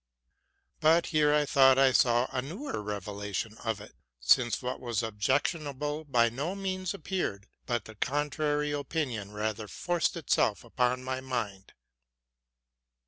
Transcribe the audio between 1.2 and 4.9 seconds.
I thought I saw a new revelation of it, since what